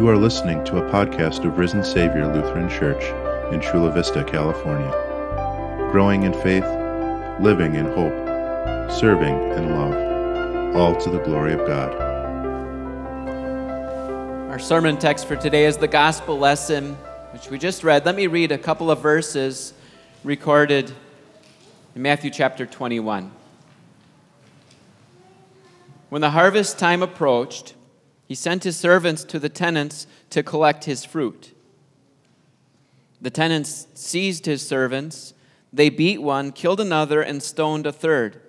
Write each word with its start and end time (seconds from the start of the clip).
You 0.00 0.08
are 0.08 0.16
listening 0.16 0.64
to 0.64 0.78
a 0.78 0.90
podcast 0.90 1.44
of 1.44 1.58
Risen 1.58 1.84
Savior 1.84 2.26
Lutheran 2.26 2.70
Church 2.70 3.02
in 3.52 3.60
Chula 3.60 3.92
Vista, 3.92 4.24
California. 4.24 4.90
Growing 5.92 6.22
in 6.22 6.32
faith, 6.32 6.64
living 7.38 7.74
in 7.74 7.84
hope, 7.84 8.90
serving 8.90 9.36
in 9.52 9.76
love, 9.76 10.74
all 10.74 10.96
to 10.96 11.10
the 11.10 11.18
glory 11.18 11.52
of 11.52 11.66
God. 11.66 11.92
Our 14.50 14.58
sermon 14.58 14.96
text 14.96 15.26
for 15.26 15.36
today 15.36 15.66
is 15.66 15.76
the 15.76 15.86
gospel 15.86 16.38
lesson, 16.38 16.94
which 17.34 17.50
we 17.50 17.58
just 17.58 17.84
read. 17.84 18.06
Let 18.06 18.16
me 18.16 18.26
read 18.26 18.52
a 18.52 18.58
couple 18.58 18.90
of 18.90 19.02
verses 19.02 19.74
recorded 20.24 20.94
in 21.94 22.00
Matthew 22.00 22.30
chapter 22.30 22.64
21. 22.64 23.30
When 26.08 26.22
the 26.22 26.30
harvest 26.30 26.78
time 26.78 27.02
approached, 27.02 27.74
he 28.30 28.36
sent 28.36 28.62
his 28.62 28.76
servants 28.76 29.24
to 29.24 29.40
the 29.40 29.48
tenants 29.48 30.06
to 30.30 30.44
collect 30.44 30.84
his 30.84 31.04
fruit. 31.04 31.52
The 33.20 33.28
tenants 33.28 33.88
seized 33.94 34.46
his 34.46 34.64
servants. 34.64 35.34
They 35.72 35.88
beat 35.90 36.22
one, 36.22 36.52
killed 36.52 36.78
another, 36.78 37.22
and 37.22 37.42
stoned 37.42 37.88
a 37.88 37.92
third. 37.92 38.40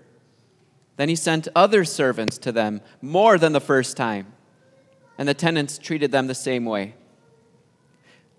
Then 0.98 1.10
he 1.10 1.16
sent 1.16 1.48
other 1.56 1.84
servants 1.84 2.38
to 2.38 2.52
them, 2.52 2.82
more 3.02 3.40
than 3.40 3.54
the 3.54 3.60
first 3.60 3.98
time, 3.98 4.34
and 5.18 5.28
the 5.28 5.34
tenants 5.34 5.80
treated 5.80 6.12
them 6.12 6.28
the 6.28 6.36
same 6.36 6.66
way. 6.66 6.94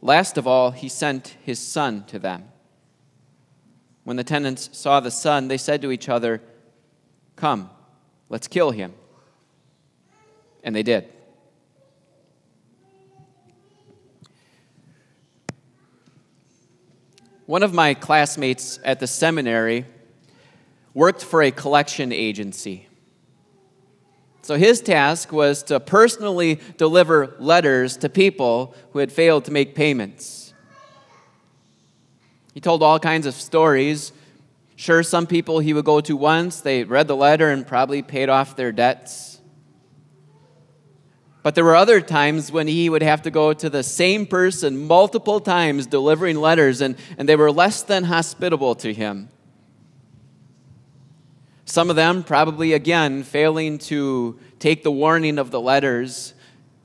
Last 0.01 0.39
of 0.39 0.47
all, 0.47 0.71
he 0.71 0.89
sent 0.89 1.37
his 1.43 1.59
son 1.59 2.05
to 2.05 2.21
them. 2.21 2.53
When 4.05 4.17
the 4.17 4.23
tenants 4.23 4.71
saw 4.71 5.01
the 5.01 5.11
son, 5.11 5.49
they 5.49 5.59
said 5.59 5.83
to 5.83 5.91
each 5.91 6.09
other, 6.09 6.41
Come, 7.35 7.69
let's 8.29 8.47
kill 8.47 8.71
him. 8.71 8.95
And 10.63 10.77
they 10.77 10.85
did. 10.85 11.13
One 17.53 17.63
of 17.63 17.75
my 17.75 17.93
classmates 17.93 18.81
at 18.83 18.99
the 18.99 19.07
seminary 19.07 19.85
worked 20.95 21.23
for 21.23 21.43
a 21.43 21.51
collection 21.51 22.11
agency. 22.11 22.89
So 24.41 24.57
his 24.57 24.81
task 24.81 25.33
was 25.33 25.63
to 25.65 25.79
personally 25.79 26.61
deliver 26.79 27.37
letters 27.39 27.99
to 27.99 28.09
people 28.09 28.75
who 28.93 29.01
had 29.01 29.13
failed 29.13 29.45
to 29.45 29.51
make 29.51 29.75
payments. 29.75 30.55
He 32.55 32.61
told 32.61 32.83
all 32.83 32.99
kinds 32.99 33.27
of 33.27 33.35
stories. 33.35 34.15
Sure, 34.75 35.03
some 35.03 35.27
people 35.27 35.59
he 35.59 35.75
would 35.75 35.85
go 35.85 36.01
to 36.01 36.17
once, 36.17 36.63
they 36.63 36.85
read 36.85 37.07
the 37.07 37.17
letter 37.17 37.51
and 37.51 37.67
probably 37.67 38.01
paid 38.01 38.31
off 38.31 38.57
their 38.57 38.73
debts. 38.73 39.32
But 41.43 41.57
there 41.57 41.65
were 41.65 41.75
other 41.75 42.01
times 42.01 42.53
when 42.53 42.69
he 42.69 42.89
would 42.89 43.03
have 43.03 43.23
to 43.23 43.31
go 43.31 43.53
to 43.53 43.69
the 43.69 43.83
same 43.83 44.27
person 44.27 44.87
multiple 44.87 45.41
times 45.41 45.87
delivering 45.87 46.37
letters, 46.37 46.81
and, 46.81 46.97
and 47.19 47.29
they 47.29 47.35
were 47.35 47.51
less 47.51 47.83
than 47.83 48.05
hospitable 48.05 48.77
to 48.77 48.95
him. 48.95 49.29
Some 51.65 51.91
of 51.91 51.97
them 51.97 52.23
probably, 52.23 52.75
again, 52.75 53.23
failing 53.25 53.79
to 53.79 54.39
take 54.59 54.85
the 54.85 54.93
warning 54.93 55.39
of 55.39 55.51
the 55.51 55.61
letters, 55.61 56.35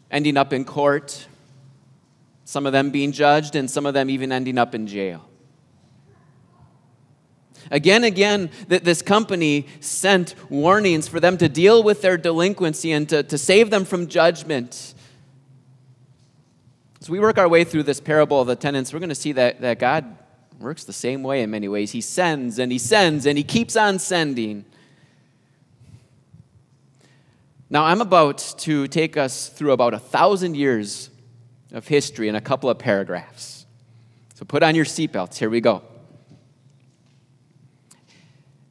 ending 0.10 0.38
up 0.38 0.54
in 0.54 0.66
court. 0.66 1.28
Some 2.46 2.66
of 2.66 2.72
them 2.72 2.90
being 2.90 3.12
judged, 3.12 3.56
and 3.56 3.70
some 3.70 3.86
of 3.86 3.94
them 3.94 4.10
even 4.10 4.32
ending 4.32 4.58
up 4.58 4.74
in 4.74 4.88
jail. 4.88 5.27
Again, 7.72 8.04
again, 8.04 8.50
that 8.68 8.84
this 8.84 9.02
company 9.02 9.68
sent 9.80 10.36
warnings 10.50 11.08
for 11.08 11.20
them 11.20 11.38
to 11.38 11.50
deal 11.50 11.84
with 11.84 12.02
their 12.02 12.18
delinquency 12.18 12.92
and 12.92 13.08
to, 13.10 13.24
to 13.24 13.38
save 13.38 13.70
them 13.70 13.86
from 13.86 14.08
judgment. 14.08 14.94
As 17.02 17.10
we 17.10 17.20
work 17.20 17.38
our 17.38 17.48
way 17.48 17.64
through 17.64 17.84
this 17.84 18.00
parable 18.00 18.42
of 18.42 18.48
the 18.48 18.56
tenants, 18.56 18.94
we're 18.94 19.00
going 19.00 19.10
to 19.10 19.16
see 19.16 19.34
that, 19.34 19.62
that 19.62 19.80
God 19.80 20.18
works 20.60 20.84
the 20.84 20.94
same 20.94 21.24
way 21.24 21.42
in 21.42 21.52
many 21.52 21.68
ways. 21.68 21.92
He 21.92 22.02
sends 22.02 22.60
and 22.60 22.72
He 22.72 22.78
sends 22.78 23.26
and 23.26 23.38
He 23.38 23.44
keeps 23.44 23.76
on 23.76 24.00
sending. 24.00 24.66
Now, 27.70 27.84
I'm 27.84 28.00
about 28.00 28.38
to 28.60 28.88
take 28.88 29.18
us 29.18 29.50
through 29.50 29.74
about 29.74 29.94
a 29.94 30.00
thousand 30.00 30.56
years 30.56 31.10
of 31.74 31.88
history 31.88 32.30
in 32.30 32.36
a 32.36 32.42
couple 32.42 32.70
of 32.70 32.80
paragraphs. 32.80 33.66
So 34.36 34.46
put 34.46 34.64
on 34.64 34.74
your 34.74 34.86
seatbelts. 34.86 35.38
Here 35.38 35.50
we 35.50 35.60
go. 35.60 35.82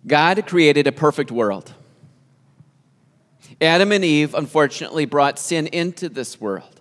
God 0.06 0.46
created 0.46 0.86
a 0.86 0.92
perfect 0.92 1.30
world. 1.30 1.74
Adam 3.60 3.90
and 3.92 4.04
Eve, 4.04 4.34
unfortunately, 4.34 5.04
brought 5.04 5.38
sin 5.38 5.66
into 5.68 6.08
this 6.08 6.40
world. 6.40 6.80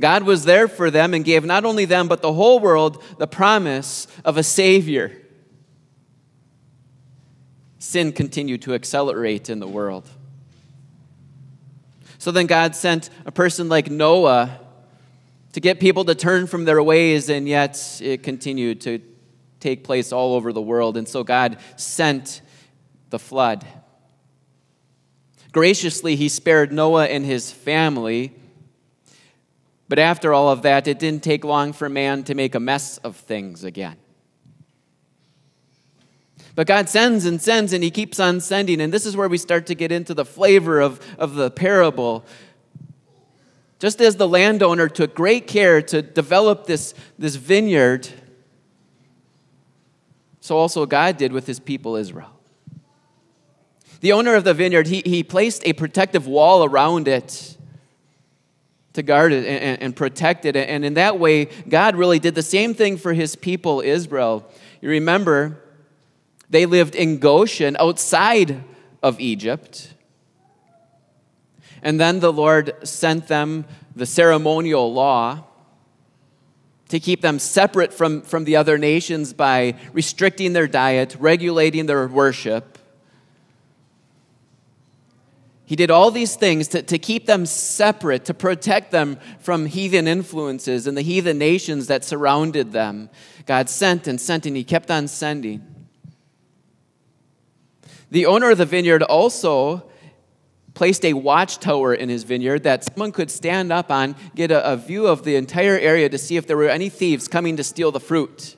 God 0.00 0.22
was 0.22 0.44
there 0.44 0.68
for 0.68 0.90
them 0.90 1.12
and 1.12 1.24
gave 1.24 1.44
not 1.44 1.64
only 1.64 1.84
them, 1.84 2.06
but 2.06 2.22
the 2.22 2.32
whole 2.32 2.60
world 2.60 3.02
the 3.18 3.26
promise 3.26 4.06
of 4.24 4.36
a 4.36 4.42
Savior. 4.42 5.16
Sin 7.80 8.12
continued 8.12 8.62
to 8.62 8.74
accelerate 8.74 9.50
in 9.50 9.58
the 9.58 9.66
world. 9.66 10.08
So 12.18 12.30
then 12.30 12.46
God 12.46 12.76
sent 12.76 13.10
a 13.26 13.32
person 13.32 13.68
like 13.68 13.90
Noah 13.90 14.60
to 15.52 15.60
get 15.60 15.80
people 15.80 16.04
to 16.04 16.14
turn 16.14 16.46
from 16.46 16.64
their 16.64 16.82
ways, 16.82 17.28
and 17.28 17.48
yet 17.48 18.00
it 18.02 18.22
continued 18.22 18.80
to 18.82 19.00
take 19.60 19.84
place 19.84 20.12
all 20.12 20.34
over 20.34 20.52
the 20.52 20.60
world. 20.62 20.96
And 20.96 21.08
so 21.08 21.24
God 21.24 21.58
sent 21.76 22.40
the 23.10 23.18
flood. 23.18 23.66
Graciously, 25.52 26.16
he 26.16 26.28
spared 26.28 26.72
Noah 26.72 27.06
and 27.06 27.24
his 27.24 27.50
family. 27.50 28.32
But 29.88 29.98
after 29.98 30.34
all 30.34 30.50
of 30.50 30.62
that, 30.62 30.86
it 30.86 30.98
didn't 30.98 31.22
take 31.22 31.44
long 31.44 31.72
for 31.72 31.88
man 31.88 32.24
to 32.24 32.34
make 32.34 32.54
a 32.54 32.60
mess 32.60 32.98
of 32.98 33.16
things 33.16 33.64
again. 33.64 33.96
But 36.54 36.66
God 36.66 36.88
sends 36.88 37.24
and 37.24 37.40
sends, 37.40 37.72
and 37.72 37.84
He 37.84 37.90
keeps 37.92 38.18
on 38.18 38.40
sending. 38.40 38.80
And 38.80 38.92
this 38.92 39.06
is 39.06 39.16
where 39.16 39.28
we 39.28 39.38
start 39.38 39.66
to 39.66 39.76
get 39.76 39.92
into 39.92 40.12
the 40.12 40.24
flavor 40.24 40.80
of, 40.80 41.00
of 41.16 41.34
the 41.36 41.52
parable. 41.52 42.26
Just 43.78 44.00
as 44.00 44.16
the 44.16 44.26
landowner 44.26 44.88
took 44.88 45.14
great 45.14 45.46
care 45.46 45.80
to 45.82 46.02
develop 46.02 46.66
this, 46.66 46.94
this 47.16 47.36
vineyard, 47.36 48.08
so 50.48 50.56
also 50.56 50.86
God 50.86 51.18
did 51.18 51.30
with 51.30 51.46
his 51.46 51.60
people 51.60 51.94
Israel. 51.94 52.30
The 54.00 54.12
owner 54.12 54.34
of 54.34 54.44
the 54.44 54.54
vineyard, 54.54 54.86
he, 54.86 55.02
he 55.04 55.22
placed 55.22 55.62
a 55.66 55.74
protective 55.74 56.26
wall 56.26 56.64
around 56.64 57.06
it 57.06 57.58
to 58.94 59.02
guard 59.02 59.34
it 59.34 59.44
and, 59.44 59.82
and 59.82 59.94
protect 59.94 60.46
it. 60.46 60.56
And 60.56 60.86
in 60.86 60.94
that 60.94 61.18
way, 61.18 61.50
God 61.68 61.96
really 61.96 62.18
did 62.18 62.34
the 62.34 62.42
same 62.42 62.72
thing 62.72 62.96
for 62.96 63.12
his 63.12 63.36
people 63.36 63.82
Israel. 63.82 64.50
You 64.80 64.88
remember, 64.88 65.58
they 66.48 66.64
lived 66.64 66.94
in 66.94 67.18
Goshen 67.18 67.76
outside 67.78 68.64
of 69.02 69.20
Egypt. 69.20 69.92
And 71.82 72.00
then 72.00 72.20
the 72.20 72.32
Lord 72.32 72.72
sent 72.88 73.28
them 73.28 73.66
the 73.94 74.06
ceremonial 74.06 74.90
law 74.94 75.44
to 76.88 76.98
keep 76.98 77.20
them 77.20 77.38
separate 77.38 77.92
from, 77.92 78.22
from 78.22 78.44
the 78.44 78.56
other 78.56 78.78
nations 78.78 79.32
by 79.32 79.74
restricting 79.92 80.52
their 80.54 80.66
diet, 80.66 81.16
regulating 81.18 81.86
their 81.86 82.06
worship. 82.06 82.78
He 85.66 85.76
did 85.76 85.90
all 85.90 86.10
these 86.10 86.34
things 86.34 86.68
to, 86.68 86.82
to 86.82 86.98
keep 86.98 87.26
them 87.26 87.44
separate, 87.44 88.24
to 88.24 88.32
protect 88.32 88.90
them 88.90 89.18
from 89.38 89.66
heathen 89.66 90.08
influences 90.08 90.86
and 90.86 90.96
the 90.96 91.02
heathen 91.02 91.36
nations 91.36 91.88
that 91.88 92.04
surrounded 92.04 92.72
them. 92.72 93.10
God 93.44 93.68
sent 93.68 94.06
and 94.06 94.18
sent, 94.18 94.46
and 94.46 94.56
He 94.56 94.64
kept 94.64 94.90
on 94.90 95.08
sending. 95.08 95.62
The 98.10 98.24
owner 98.24 98.50
of 98.50 98.56
the 98.56 98.64
vineyard 98.64 99.02
also 99.02 99.90
placed 100.78 101.04
a 101.04 101.12
watchtower 101.12 101.92
in 101.92 102.08
his 102.08 102.22
vineyard 102.22 102.62
that 102.62 102.84
someone 102.84 103.10
could 103.10 103.32
stand 103.32 103.72
up 103.72 103.90
on, 103.90 104.14
get 104.36 104.52
a, 104.52 104.64
a 104.64 104.76
view 104.76 105.08
of 105.08 105.24
the 105.24 105.34
entire 105.34 105.76
area 105.76 106.08
to 106.08 106.16
see 106.16 106.36
if 106.36 106.46
there 106.46 106.56
were 106.56 106.68
any 106.68 106.88
thieves 106.88 107.26
coming 107.26 107.56
to 107.56 107.64
steal 107.64 107.90
the 107.90 107.98
fruit. 107.98 108.54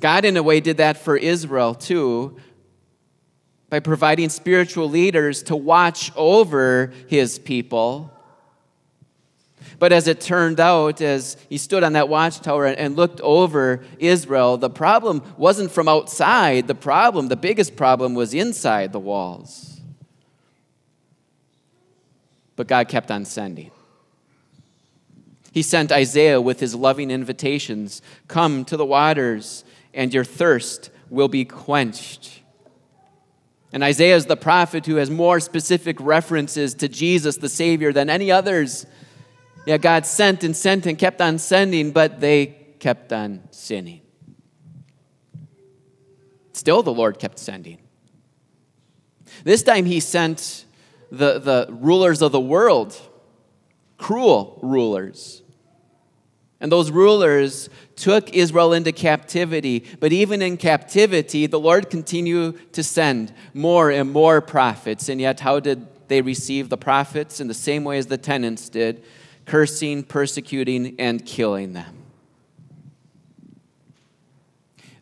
God, 0.00 0.26
in 0.26 0.36
a 0.36 0.42
way, 0.42 0.60
did 0.60 0.76
that 0.76 0.98
for 0.98 1.16
Israel 1.16 1.74
too 1.74 2.36
by 3.70 3.80
providing 3.80 4.28
spiritual 4.28 4.86
leaders 4.86 5.42
to 5.44 5.56
watch 5.56 6.12
over 6.14 6.92
his 7.06 7.38
people. 7.38 8.12
But 9.78 9.94
as 9.94 10.06
it 10.08 10.20
turned 10.20 10.60
out, 10.60 11.00
as 11.00 11.38
he 11.48 11.56
stood 11.56 11.82
on 11.82 11.94
that 11.94 12.10
watchtower 12.10 12.66
and 12.66 12.96
looked 12.96 13.22
over 13.22 13.82
Israel, 13.98 14.58
the 14.58 14.68
problem 14.68 15.22
wasn't 15.38 15.70
from 15.70 15.88
outside. 15.88 16.66
The 16.66 16.74
problem, 16.74 17.28
the 17.28 17.36
biggest 17.36 17.76
problem, 17.76 18.14
was 18.14 18.34
inside 18.34 18.92
the 18.92 19.00
walls. 19.00 19.65
But 22.56 22.66
God 22.66 22.88
kept 22.88 23.10
on 23.10 23.24
sending. 23.24 23.70
He 25.52 25.62
sent 25.62 25.90
Isaiah 25.90 26.38
with 26.38 26.60
his 26.60 26.74
loving 26.74 27.10
invitations 27.10 28.02
Come 28.28 28.64
to 28.66 28.76
the 28.76 28.84
waters, 28.84 29.64
and 29.94 30.12
your 30.12 30.24
thirst 30.24 30.90
will 31.08 31.28
be 31.28 31.46
quenched. 31.46 32.42
And 33.72 33.82
Isaiah 33.82 34.16
is 34.16 34.26
the 34.26 34.36
prophet 34.36 34.84
who 34.84 34.96
has 34.96 35.10
more 35.10 35.40
specific 35.40 35.96
references 35.98 36.74
to 36.74 36.88
Jesus, 36.88 37.38
the 37.38 37.48
Savior, 37.48 37.90
than 37.90 38.10
any 38.10 38.30
others. 38.30 38.84
Yeah, 39.64 39.78
God 39.78 40.04
sent 40.04 40.44
and 40.44 40.54
sent 40.54 40.84
and 40.84 40.98
kept 40.98 41.22
on 41.22 41.38
sending, 41.38 41.90
but 41.90 42.20
they 42.20 42.56
kept 42.78 43.10
on 43.12 43.42
sinning. 43.50 44.02
Still, 46.52 46.82
the 46.82 46.92
Lord 46.92 47.18
kept 47.18 47.38
sending. 47.38 47.78
This 49.42 49.62
time, 49.62 49.86
He 49.86 50.00
sent 50.00 50.65
the, 51.10 51.38
the 51.38 51.68
rulers 51.70 52.22
of 52.22 52.32
the 52.32 52.40
world, 52.40 53.00
cruel 53.98 54.58
rulers. 54.62 55.42
And 56.60 56.72
those 56.72 56.90
rulers 56.90 57.68
took 57.96 58.30
Israel 58.30 58.72
into 58.72 58.92
captivity. 58.92 59.84
But 60.00 60.12
even 60.12 60.40
in 60.40 60.56
captivity, 60.56 61.46
the 61.46 61.60
Lord 61.60 61.90
continued 61.90 62.72
to 62.72 62.82
send 62.82 63.32
more 63.52 63.90
and 63.90 64.10
more 64.10 64.40
prophets. 64.40 65.08
And 65.08 65.20
yet, 65.20 65.40
how 65.40 65.60
did 65.60 65.86
they 66.08 66.22
receive 66.22 66.70
the 66.70 66.78
prophets? 66.78 67.40
In 67.40 67.48
the 67.48 67.54
same 67.54 67.84
way 67.84 67.98
as 67.98 68.06
the 68.06 68.18
tenants 68.18 68.68
did 68.68 69.04
cursing, 69.44 70.02
persecuting, 70.02 70.96
and 70.98 71.24
killing 71.24 71.72
them. 71.72 72.02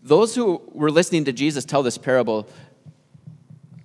Those 0.02 0.34
who 0.34 0.60
were 0.72 0.90
listening 0.90 1.24
to 1.24 1.32
Jesus 1.32 1.64
tell 1.64 1.82
this 1.82 1.96
parable, 1.96 2.46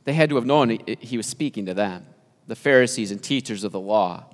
they 0.10 0.14
had 0.14 0.30
to 0.30 0.36
have 0.38 0.46
known 0.48 0.80
he 1.00 1.18
was 1.18 1.28
speaking 1.28 1.68
to 1.68 1.76
them, 1.76 2.04
the 2.48 2.56
Pharisees 2.56 3.12
and 3.12 3.22
teachers 3.22 3.64
of 3.64 3.72
the 3.72 3.80
law. 3.80 4.26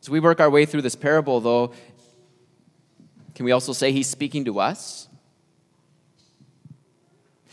As 0.00 0.08
we 0.08 0.20
work 0.20 0.40
our 0.40 0.48
way 0.48 0.64
through 0.64 0.80
this 0.80 0.96
parable, 0.96 1.38
though, 1.38 1.74
can 3.34 3.44
we 3.44 3.52
also 3.52 3.74
say 3.74 3.92
he's 3.92 4.06
speaking 4.06 4.46
to 4.46 4.58
us? 4.58 5.06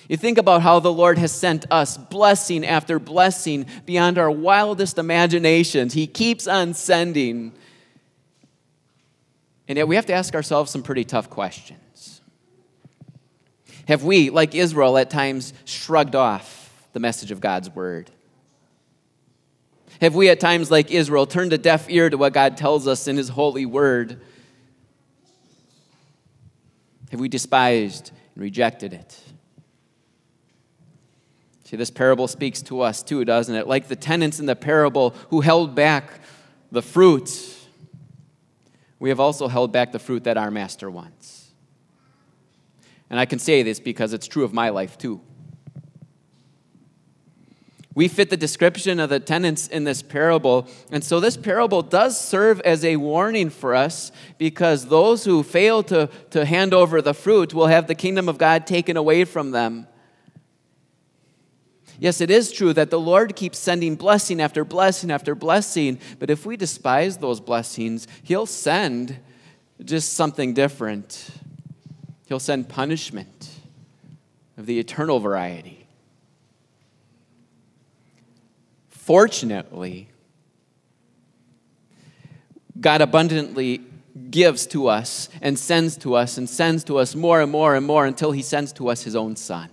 You 0.08 0.16
think 0.16 0.38
about 0.38 0.62
how 0.62 0.80
the 0.80 0.94
Lord 0.94 1.18
has 1.18 1.34
sent 1.34 1.70
us 1.70 1.98
blessing 1.98 2.66
after 2.66 2.98
blessing 2.98 3.66
beyond 3.86 4.18
our 4.18 4.32
wildest 4.32 4.98
imaginations. 4.98 5.94
He 5.94 6.08
keeps 6.08 6.48
on 6.48 6.76
sending. 6.76 7.52
And 9.68 9.78
yet 9.78 9.90
we 9.90 9.98
have 9.98 10.06
to 10.06 10.14
ask 10.14 10.34
ourselves 10.34 10.72
some 10.72 10.82
pretty 10.82 11.04
tough 11.04 11.30
questions. 11.30 11.89
Have 13.90 14.04
we, 14.04 14.30
like 14.30 14.54
Israel, 14.54 15.00
at 15.00 15.10
times 15.10 15.52
shrugged 15.66 16.14
off 16.14 16.88
the 16.94 17.00
message 17.00 17.32
of 17.32 17.42
God's 17.42 17.72
word? 17.72 18.12
Have 20.00 20.14
we, 20.14 20.30
at 20.30 20.40
times, 20.40 20.70
like 20.70 20.92
Israel, 20.92 21.26
turned 21.26 21.54
a 21.54 21.58
deaf 21.58 21.90
ear 21.90 22.08
to 22.08 22.16
what 22.16 22.32
God 22.32 22.56
tells 22.56 22.88
us 22.88 23.08
in 23.08 23.18
His 23.18 23.30
holy 23.30 23.66
word? 23.66 24.22
Have 27.10 27.20
we 27.20 27.28
despised 27.28 28.12
and 28.36 28.44
rejected 28.44 28.94
it? 28.94 29.20
See, 31.64 31.76
this 31.76 31.90
parable 31.90 32.28
speaks 32.28 32.62
to 32.62 32.82
us 32.82 33.02
too, 33.02 33.26
doesn't 33.26 33.56
it? 33.56 33.66
Like 33.66 33.88
the 33.88 33.96
tenants 33.96 34.40
in 34.40 34.46
the 34.46 34.56
parable 34.56 35.16
who 35.32 35.42
held 35.42 35.74
back 35.74 36.22
the 36.72 36.84
fruit, 36.84 37.58
we 39.00 39.10
have 39.10 39.20
also 39.20 39.48
held 39.48 39.72
back 39.72 39.92
the 39.92 40.00
fruit 40.00 40.26
that 40.26 40.38
our 40.38 40.52
master 40.52 40.92
wants. 40.92 41.39
And 43.10 43.20
I 43.20 43.26
can 43.26 43.40
say 43.40 43.64
this 43.64 43.80
because 43.80 44.14
it's 44.14 44.28
true 44.28 44.44
of 44.44 44.54
my 44.54 44.70
life 44.70 44.98
too. 44.98 45.22
We 47.96 48.08
fit 48.08 48.30
the 48.30 48.38
description 48.38 49.00
of 49.00 49.10
the 49.10 49.20
tenants 49.20 49.68
in 49.68 49.84
this 49.84 50.02
parable. 50.02 50.68
And 50.92 51.04
so 51.04 51.20
this 51.20 51.36
parable 51.36 51.82
does 51.82 52.20
serve 52.20 52.62
as 52.62 52.86
a 52.86 52.96
warning 52.96 53.50
for 53.50 53.76
us 53.76 54.12
because 54.38 54.86
those 54.86 55.26
who 55.26 55.44
fail 55.44 55.84
to, 55.84 56.10
to 56.30 56.46
hand 56.46 56.74
over 56.74 57.02
the 57.02 57.14
fruit 57.14 57.54
will 57.54 57.68
have 57.68 57.88
the 57.88 57.96
kingdom 57.96 58.30
of 58.30 58.38
God 58.38 58.66
taken 58.66 58.96
away 58.96 59.26
from 59.26 59.52
them. 59.52 59.88
Yes, 62.00 62.22
it 62.22 62.32
is 62.32 62.54
true 62.54 62.72
that 62.72 62.92
the 62.92 63.00
Lord 63.00 63.36
keeps 63.36 63.60
sending 63.60 63.96
blessing 63.96 64.40
after 64.40 64.64
blessing 64.64 65.12
after 65.12 65.36
blessing, 65.36 66.00
but 66.20 66.30
if 66.30 66.46
we 66.46 66.56
despise 66.56 67.18
those 67.18 67.42
blessings, 67.42 68.08
He'll 68.24 68.46
send 68.46 69.20
just 69.84 70.14
something 70.14 70.54
different. 70.54 71.30
He'll 72.30 72.40
send 72.40 72.70
punishment 72.70 73.50
of 74.56 74.68
the 74.68 74.80
eternal 74.80 75.20
variety. 75.20 75.88
Fortunately, 78.90 80.10
God 82.80 83.02
abundantly 83.02 83.82
gives 84.30 84.68
to 84.68 84.88
us 84.88 85.28
and 85.42 85.58
sends 85.58 85.98
to 85.98 86.14
us 86.14 86.38
and 86.38 86.48
sends 86.48 86.84
to 86.84 87.00
us 87.00 87.16
more 87.16 87.42
and 87.42 87.52
more 87.52 87.74
and 87.74 87.84
more 87.84 88.06
until 88.06 88.32
He 88.32 88.44
sends 88.44 88.72
to 88.74 88.90
us 88.90 89.02
His 89.02 89.16
own 89.16 89.36
Son. 89.36 89.72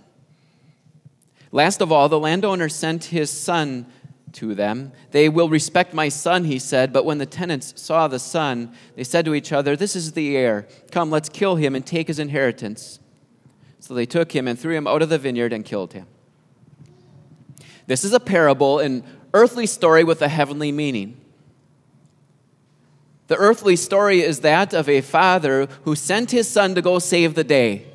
Last 1.51 1.79
of 1.79 1.91
all, 1.91 2.09
the 2.09 2.19
landowner 2.19 2.69
sent 2.69 3.05
his 3.05 3.29
son 3.29 3.85
to 4.33 4.53
them. 4.53 4.91
They 5.11 5.29
will 5.29 5.49
respect 5.49 5.93
my 5.93 6.09
son, 6.09 6.45
he 6.45 6.59
said. 6.59 6.91
But 6.93 7.05
when 7.05 7.17
the 7.17 7.25
tenants 7.25 7.73
saw 7.81 8.07
the 8.07 8.19
son, 8.19 8.73
they 8.95 9.03
said 9.03 9.25
to 9.25 9.33
each 9.33 9.51
other, 9.51 9.75
This 9.75 9.95
is 9.95 10.13
the 10.13 10.35
heir. 10.35 10.67
Come, 10.91 11.09
let's 11.09 11.29
kill 11.29 11.55
him 11.55 11.75
and 11.75 11.85
take 11.85 12.07
his 12.07 12.19
inheritance. 12.19 12.99
So 13.79 13.93
they 13.93 14.05
took 14.05 14.35
him 14.35 14.47
and 14.47 14.59
threw 14.59 14.75
him 14.75 14.87
out 14.87 15.01
of 15.01 15.09
the 15.09 15.17
vineyard 15.17 15.53
and 15.53 15.63
killed 15.63 15.93
him. 15.93 16.07
This 17.85 18.03
is 18.03 18.11
a 18.11 18.19
parable, 18.19 18.79
an 18.79 19.03
earthly 19.33 19.65
story 19.65 20.03
with 20.03 20.21
a 20.21 20.27
heavenly 20.27 20.71
meaning. 20.71 21.21
The 23.27 23.37
earthly 23.37 23.75
story 23.75 24.21
is 24.21 24.41
that 24.41 24.73
of 24.73 24.87
a 24.89 25.01
father 25.01 25.67
who 25.83 25.95
sent 25.95 26.31
his 26.31 26.49
son 26.49 26.75
to 26.75 26.81
go 26.81 26.99
save 26.99 27.35
the 27.35 27.43
day, 27.43 27.85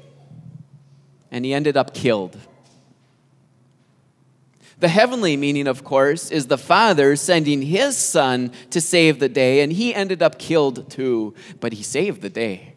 and 1.31 1.44
he 1.44 1.55
ended 1.55 1.76
up 1.76 1.94
killed. 1.94 2.38
The 4.79 4.89
heavenly 4.89 5.37
meaning, 5.37 5.67
of 5.67 5.85
course, 5.85 6.31
is 6.31 6.47
the 6.47 6.59
Father 6.59 7.15
sending 7.17 7.63
his 7.63 7.97
Son 7.97 8.53
to 8.71 8.81
save 8.81 9.19
the 9.19 9.29
day, 9.29 9.61
and 9.61 9.73
he 9.73 9.95
ended 9.95 10.23
up 10.23 10.39
killed 10.39 10.91
too, 10.91 11.35
but 11.61 11.73
he 11.73 11.83
saved 11.83 12.23
the 12.23 12.31
day. 12.31 12.75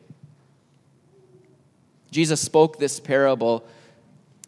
Jesus 2.12 2.40
spoke 2.40 2.80
this 2.80 3.00
parable 3.00 3.66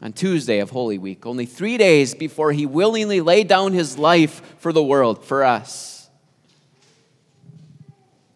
on 0.02 0.14
Tuesday 0.14 0.60
of 0.60 0.70
Holy 0.70 0.98
Week, 0.98 1.26
only 1.26 1.46
three 1.46 1.78
days 1.78 2.14
before 2.14 2.52
he 2.52 2.66
willingly 2.66 3.22
laid 3.22 3.48
down 3.48 3.74
his 3.74 3.98
life 3.98 4.42
for 4.60 4.72
the 4.72 4.84
world, 4.84 5.24
for 5.26 5.44
us. 5.44 6.10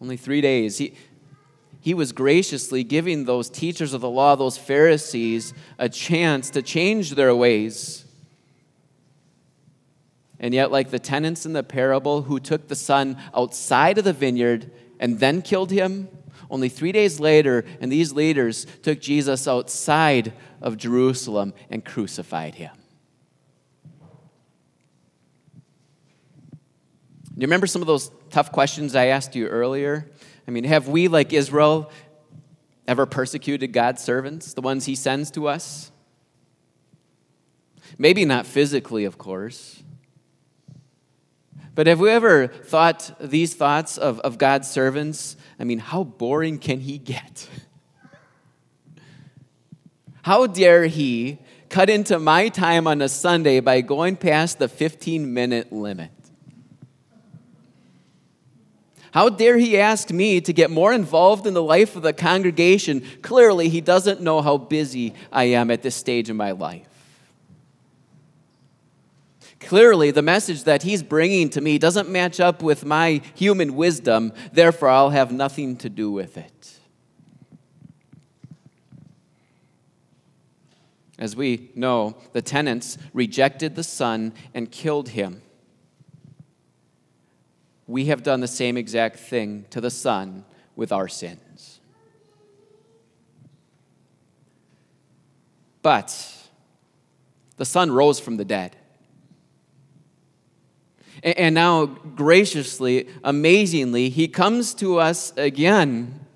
Only 0.00 0.16
three 0.16 0.40
days. 0.40 0.78
He, 0.78 0.94
he 1.80 1.94
was 1.94 2.12
graciously 2.12 2.82
giving 2.82 3.24
those 3.24 3.48
teachers 3.48 3.92
of 3.92 4.00
the 4.00 4.10
law, 4.10 4.34
those 4.34 4.58
Pharisees, 4.58 5.54
a 5.78 5.88
chance 5.88 6.50
to 6.50 6.62
change 6.62 7.12
their 7.12 7.34
ways 7.34 8.04
and 10.42 10.52
yet, 10.52 10.72
like 10.72 10.90
the 10.90 10.98
tenants 10.98 11.46
in 11.46 11.52
the 11.52 11.62
parable 11.62 12.22
who 12.22 12.40
took 12.40 12.66
the 12.66 12.74
son 12.74 13.16
outside 13.32 13.96
of 13.96 14.04
the 14.04 14.12
vineyard 14.12 14.72
and 14.98 15.20
then 15.20 15.40
killed 15.40 15.70
him, 15.70 16.08
only 16.50 16.68
three 16.68 16.92
days 16.92 17.20
later, 17.20 17.64
and 17.80 17.90
these 17.90 18.12
leaders 18.12 18.66
took 18.82 19.00
Jesus 19.00 19.46
outside 19.46 20.32
of 20.60 20.76
Jerusalem 20.76 21.54
and 21.70 21.84
crucified 21.84 22.56
him. 22.56 22.72
Do 27.24 27.40
you 27.40 27.46
remember 27.46 27.66
some 27.66 27.80
of 27.80 27.86
those 27.86 28.10
tough 28.28 28.52
questions 28.52 28.94
I 28.94 29.06
asked 29.06 29.34
you 29.34 29.46
earlier? 29.46 30.10
I 30.46 30.50
mean, 30.50 30.64
have 30.64 30.88
we, 30.88 31.08
like 31.08 31.32
Israel, 31.32 31.90
ever 32.86 33.06
persecuted 33.06 33.72
God's 33.72 34.02
servants, 34.02 34.52
the 34.52 34.60
ones 34.60 34.84
he 34.84 34.94
sends 34.94 35.30
to 35.30 35.48
us? 35.48 35.90
Maybe 37.96 38.24
not 38.24 38.44
physically, 38.44 39.04
of 39.04 39.16
course. 39.16 39.82
But 41.74 41.86
have 41.86 42.00
we 42.00 42.10
ever 42.10 42.48
thought 42.48 43.12
these 43.18 43.54
thoughts 43.54 43.96
of, 43.96 44.20
of 44.20 44.36
God's 44.36 44.70
servants? 44.70 45.36
I 45.58 45.64
mean, 45.64 45.78
how 45.78 46.04
boring 46.04 46.58
can 46.58 46.80
he 46.80 46.98
get? 46.98 47.48
How 50.24 50.46
dare 50.46 50.86
he 50.86 51.38
cut 51.68 51.90
into 51.90 52.20
my 52.20 52.48
time 52.48 52.86
on 52.86 53.02
a 53.02 53.08
Sunday 53.08 53.58
by 53.58 53.80
going 53.80 54.14
past 54.14 54.60
the 54.60 54.68
15 54.68 55.34
minute 55.34 55.72
limit? 55.72 56.12
How 59.12 59.28
dare 59.28 59.58
he 59.58 59.78
ask 59.78 60.10
me 60.10 60.40
to 60.40 60.52
get 60.52 60.70
more 60.70 60.92
involved 60.92 61.44
in 61.46 61.54
the 61.54 61.62
life 61.62 61.96
of 61.96 62.02
the 62.02 62.12
congregation? 62.12 63.04
Clearly, 63.20 63.68
he 63.68 63.80
doesn't 63.80 64.20
know 64.20 64.40
how 64.40 64.58
busy 64.58 65.12
I 65.32 65.44
am 65.44 65.72
at 65.72 65.82
this 65.82 65.96
stage 65.96 66.30
in 66.30 66.36
my 66.36 66.52
life. 66.52 66.86
Clearly, 69.66 70.10
the 70.10 70.22
message 70.22 70.64
that 70.64 70.82
he's 70.82 71.02
bringing 71.02 71.48
to 71.50 71.60
me 71.60 71.78
doesn't 71.78 72.08
match 72.08 72.40
up 72.40 72.62
with 72.62 72.84
my 72.84 73.22
human 73.34 73.74
wisdom, 73.74 74.32
therefore, 74.52 74.88
I'll 74.88 75.10
have 75.10 75.32
nothing 75.32 75.76
to 75.78 75.88
do 75.88 76.10
with 76.10 76.36
it. 76.36 76.78
As 81.18 81.36
we 81.36 81.70
know, 81.74 82.16
the 82.32 82.42
tenants 82.42 82.98
rejected 83.14 83.76
the 83.76 83.84
son 83.84 84.34
and 84.52 84.70
killed 84.70 85.10
him. 85.10 85.40
We 87.86 88.06
have 88.06 88.22
done 88.22 88.40
the 88.40 88.48
same 88.48 88.76
exact 88.76 89.18
thing 89.18 89.66
to 89.70 89.80
the 89.80 89.90
son 89.90 90.44
with 90.74 90.92
our 90.92 91.08
sins. 91.08 91.80
But 95.82 96.38
The 97.56 97.66
Son 97.66 97.92
rose 97.92 98.18
from 98.18 98.38
the 98.38 98.44
dead. 98.44 98.76
And 101.22 101.54
now, 101.54 101.86
graciously, 101.86 103.08
amazingly, 103.22 104.08
He 104.08 104.26
comes 104.26 104.74
to 104.74 104.98
us 104.98 105.32
again 105.36 106.26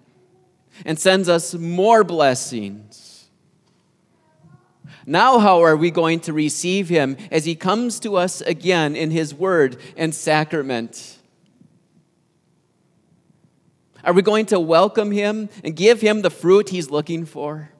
and 0.84 0.98
sends 0.98 1.28
us 1.28 1.54
more 1.54 2.04
blessings. 2.04 3.26
Now, 5.04 5.38
how 5.38 5.62
are 5.62 5.76
we 5.76 5.90
going 5.90 6.20
to 6.20 6.32
receive 6.32 6.88
Him 6.88 7.16
as 7.30 7.44
He 7.44 7.54
comes 7.54 7.98
to 8.00 8.16
us 8.16 8.40
again 8.40 8.94
in 8.94 9.10
His 9.10 9.34
Word 9.34 9.76
and 9.96 10.14
sacrament? 10.14 11.18
Are 14.04 14.12
we 14.12 14.22
going 14.22 14.46
to 14.46 14.60
welcome 14.60 15.10
Him 15.10 15.48
and 15.64 15.74
give 15.74 16.00
Him 16.00 16.22
the 16.22 16.30
fruit 16.30 16.68
He's 16.68 16.90
looking 16.90 17.24
for? 17.24 17.70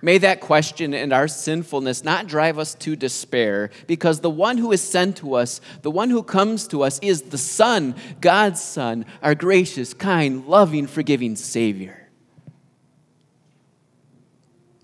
May 0.00 0.18
that 0.18 0.40
question 0.40 0.94
and 0.94 1.12
our 1.12 1.26
sinfulness 1.26 2.04
not 2.04 2.26
drive 2.26 2.58
us 2.58 2.74
to 2.76 2.94
despair, 2.94 3.70
because 3.86 4.20
the 4.20 4.30
one 4.30 4.58
who 4.58 4.70
is 4.70 4.82
sent 4.82 5.16
to 5.18 5.34
us, 5.34 5.60
the 5.82 5.90
one 5.90 6.10
who 6.10 6.22
comes 6.22 6.68
to 6.68 6.82
us, 6.82 6.98
is 7.00 7.22
the 7.22 7.38
Son, 7.38 7.94
God's 8.20 8.62
Son, 8.62 9.06
our 9.22 9.34
gracious, 9.34 9.94
kind, 9.94 10.46
loving, 10.46 10.86
forgiving 10.86 11.36
Savior. 11.36 12.08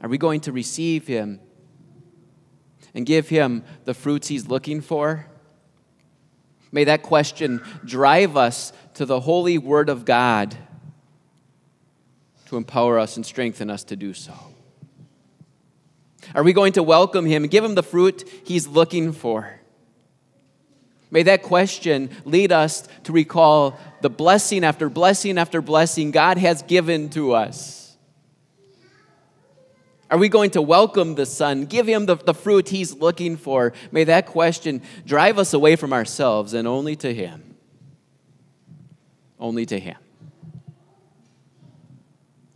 Are 0.00 0.08
we 0.08 0.18
going 0.18 0.40
to 0.40 0.52
receive 0.52 1.06
Him 1.06 1.40
and 2.92 3.06
give 3.06 3.28
Him 3.28 3.64
the 3.84 3.94
fruits 3.94 4.28
He's 4.28 4.48
looking 4.48 4.80
for? 4.80 5.26
May 6.72 6.84
that 6.84 7.02
question 7.02 7.62
drive 7.84 8.36
us 8.36 8.72
to 8.94 9.06
the 9.06 9.20
holy 9.20 9.58
Word 9.58 9.88
of 9.88 10.04
God 10.04 10.56
to 12.46 12.56
empower 12.56 12.98
us 12.98 13.16
and 13.16 13.24
strengthen 13.24 13.70
us 13.70 13.84
to 13.84 13.96
do 13.96 14.12
so. 14.12 14.34
Are 16.34 16.42
we 16.42 16.52
going 16.52 16.72
to 16.74 16.82
welcome 16.82 17.26
him 17.26 17.44
and 17.44 17.50
give 17.50 17.64
him 17.64 17.74
the 17.74 17.82
fruit 17.82 18.28
he's 18.44 18.66
looking 18.66 19.12
for? 19.12 19.60
May 21.10 21.22
that 21.24 21.42
question 21.42 22.10
lead 22.24 22.50
us 22.50 22.88
to 23.04 23.12
recall 23.12 23.78
the 24.00 24.10
blessing 24.10 24.64
after 24.64 24.88
blessing 24.88 25.38
after 25.38 25.62
blessing 25.62 26.10
God 26.10 26.38
has 26.38 26.62
given 26.62 27.08
to 27.10 27.34
us. 27.34 27.96
Are 30.10 30.18
we 30.18 30.28
going 30.28 30.50
to 30.50 30.62
welcome 30.62 31.14
the 31.14 31.26
Son, 31.26 31.64
give 31.66 31.86
him 31.86 32.06
the, 32.06 32.16
the 32.16 32.34
fruit 32.34 32.68
he's 32.68 32.94
looking 32.94 33.36
for? 33.36 33.72
May 33.90 34.04
that 34.04 34.26
question 34.26 34.82
drive 35.06 35.38
us 35.38 35.54
away 35.54 35.76
from 35.76 35.92
ourselves 35.92 36.52
and 36.52 36.68
only 36.68 36.96
to 36.96 37.12
him. 37.12 37.56
Only 39.38 39.66
to 39.66 39.78
him. 39.78 39.96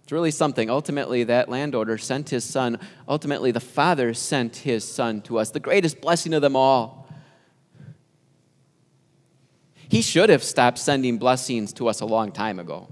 It's 0.09 0.13
really 0.15 0.31
something. 0.31 0.71
Ultimately, 0.71 1.25
that 1.25 1.51
landowner 1.51 1.99
sent 1.99 2.31
his 2.31 2.43
son. 2.43 2.79
Ultimately, 3.07 3.51
the 3.51 3.61
Father 3.61 4.15
sent 4.15 4.57
his 4.57 4.83
son 4.83 5.21
to 5.21 5.39
us, 5.39 5.51
the 5.51 5.61
greatest 5.61 6.01
blessing 6.01 6.33
of 6.33 6.41
them 6.41 6.57
all. 6.57 7.07
He 9.75 10.01
should 10.01 10.31
have 10.31 10.43
stopped 10.43 10.79
sending 10.79 11.19
blessings 11.19 11.75
to 11.75 11.89
us 11.89 12.01
a 12.01 12.07
long 12.07 12.33
time 12.33 12.59
ago. 12.59 12.89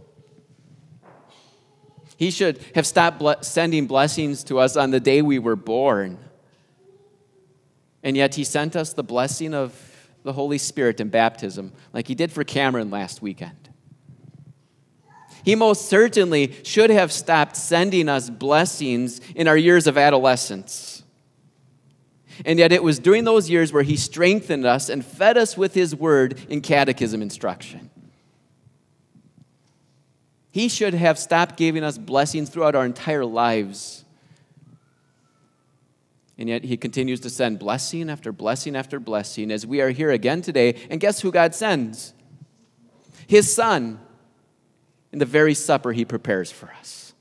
He 2.19 2.31
should 2.31 2.63
have 2.75 2.87
stopped 2.87 3.19
ble- 3.19 3.37
sending 3.41 3.87
blessings 3.87 4.45
to 4.45 4.59
us 4.59 4.77
on 4.77 4.91
the 4.91 5.01
day 5.01 5.23
we 5.23 5.39
were 5.39 5.57
born. 5.57 6.19
And 8.03 8.15
yet, 8.15 8.35
He 8.35 8.45
sent 8.45 8.77
us 8.77 8.93
the 8.93 9.03
blessing 9.03 9.55
of 9.55 10.11
the 10.23 10.35
Holy 10.35 10.59
Spirit 10.59 11.01
in 11.01 11.09
baptism, 11.09 11.73
like 11.95 12.09
He 12.09 12.15
did 12.15 12.31
for 12.31 12.45
Cameron 12.45 12.91
last 12.91 13.23
weekend. 13.23 13.66
He 15.47 15.55
most 15.55 15.89
certainly 15.89 16.53
should 16.65 16.91
have 16.91 17.13
stopped 17.13 17.57
sending 17.57 18.09
us 18.09 18.29
blessings 18.29 19.21
in 19.37 19.47
our 19.47 19.57
years 19.57 19.87
of 19.87 19.97
adolescence. 19.97 21.05
And 22.45 22.59
yet, 22.59 22.73
it 22.73 22.83
was 22.83 22.99
during 22.99 23.23
those 23.23 23.49
years 23.49 23.73
where 23.73 23.85
He 23.85 23.97
strengthened 23.97 24.67
us 24.67 24.89
and 24.89 25.07
fed 25.07 25.39
us 25.39 25.57
with 25.57 25.73
His 25.73 25.95
word 25.95 26.37
in 26.49 26.63
catechism 26.63 27.23
instruction. 27.23 27.91
He 30.51 30.69
should 30.69 30.95
have 30.95 31.17
stopped 31.17 31.57
giving 31.57 31.85
us 31.85 31.97
blessings 31.97 32.51
throughout 32.51 32.75
our 32.75 32.85
entire 32.85 33.25
lives. 33.25 34.05
And 36.37 36.49
yet, 36.49 36.65
He 36.65 36.77
continues 36.77 37.21
to 37.21 37.31
send 37.31 37.61
blessing 37.61 38.11
after 38.11 38.33
blessing 38.33 38.75
after 38.75 38.99
blessing 38.99 39.53
as 39.53 39.65
we 39.65 39.81
are 39.81 39.91
here 39.91 40.11
again 40.11 40.43
today. 40.43 40.75
And 40.91 40.99
guess 40.99 41.21
who 41.21 41.31
God 41.31 41.55
sends? 41.55 42.15
His 43.29 43.55
Son 43.55 44.01
in 45.13 45.19
the 45.19 45.25
very 45.25 45.55
supper 45.55 45.93
he 45.93 46.05
prepares 46.05 46.51
for 46.51 46.73
us. 46.79 47.15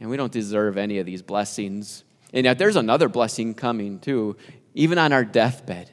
And 0.00 0.10
we 0.10 0.16
don't 0.16 0.32
deserve 0.32 0.76
any 0.76 0.98
of 0.98 1.06
these 1.06 1.22
blessings. 1.22 2.02
And 2.32 2.44
yet 2.44 2.58
there's 2.58 2.76
another 2.76 3.08
blessing 3.08 3.54
coming 3.54 4.00
too, 4.00 4.36
even 4.74 4.98
on 4.98 5.12
our 5.12 5.24
deathbed, 5.24 5.90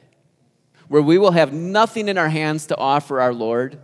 where 0.88 1.02
we 1.02 1.18
will 1.18 1.30
have 1.30 1.52
nothing 1.52 2.08
in 2.08 2.18
our 2.18 2.28
hands 2.28 2.66
to 2.66 2.76
offer 2.76 3.20
our 3.20 3.32
Lord. 3.32 3.78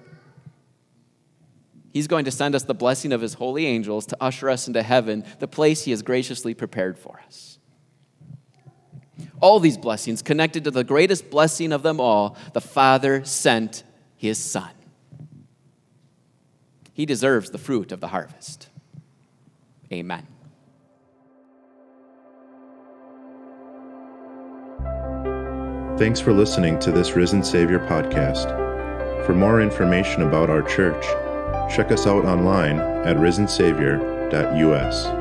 He's 1.93 2.09
going 2.09 2.25
to 2.25 2.33
send 2.33 2.55
us 2.55 2.65
the 2.65 2.75
blessing 2.75 3.13
of 3.13 3.21
his 3.21 3.35
holy 3.35 3.67
angels 3.67 4.07
to 4.07 4.17
usher 4.21 4.51
us 4.51 4.67
into 4.67 4.83
heaven, 4.83 5.25
the 5.39 5.49
place 5.49 5.85
he 5.85 5.93
has 5.93 6.03
graciously 6.03 6.55
prepared 6.55 6.99
for 6.99 7.21
us. 7.25 7.59
All 9.41 9.61
these 9.61 9.79
blessings 9.79 10.23
connected 10.23 10.65
to 10.65 10.71
the 10.71 10.85
greatest 10.85 11.31
blessing 11.31 11.73
of 11.73 11.83
them 11.83 12.01
all 12.01 12.37
the 12.53 12.61
Father 12.61 13.25
sent 13.25 13.85
his 14.17 14.39
Son. 14.39 14.71
He 16.97 17.05
deserves 17.05 17.51
the 17.51 17.59
fruit 17.59 17.93
of 17.93 18.01
the 18.01 18.09
harvest. 18.09 18.71
Amen. 19.93 20.27
Thanks 25.99 26.21
for 26.21 26.33
listening 26.33 26.79
to 26.79 26.91
this 26.91 27.15
Risen 27.15 27.45
Savior 27.45 27.81
podcast. 27.81 28.47
For 29.27 29.35
more 29.35 29.61
information 29.61 30.23
about 30.23 30.49
our 30.49 30.63
church, 30.63 31.05
check 31.71 31.93
us 31.93 32.07
out 32.07 32.25
online 32.25 32.79
at 32.79 33.17
risensavior.us. 33.17 35.16